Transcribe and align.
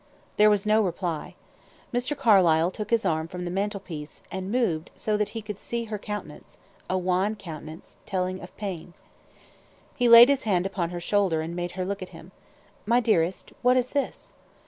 There 0.37 0.49
was 0.49 0.65
no 0.65 0.81
reply. 0.81 1.35
Mr. 1.93 2.17
Carlyle 2.17 2.71
took 2.71 2.89
his 2.89 3.05
arm 3.05 3.27
from 3.27 3.45
the 3.45 3.51
mantelpiece, 3.51 4.23
and 4.31 4.51
moved 4.51 4.89
so 4.95 5.15
that 5.15 5.29
he 5.37 5.43
could 5.43 5.59
see 5.59 5.83
her 5.83 5.99
countenance: 5.99 6.57
a 6.89 6.97
wan 6.97 7.35
countenance, 7.35 7.99
telling 8.07 8.39
of 8.41 8.57
pain. 8.57 8.95
He 9.93 10.09
laid 10.09 10.27
his 10.29 10.41
hand 10.41 10.65
upon 10.65 10.89
her 10.89 10.99
shoulder, 10.99 11.41
and 11.41 11.55
made 11.55 11.73
her 11.73 11.85
look 11.85 12.01
at 12.01 12.09
him. 12.17 12.31
"My 12.87 12.99
dearest, 12.99 13.51
what 13.61 13.77
is 13.77 13.91
this?" 13.91 14.33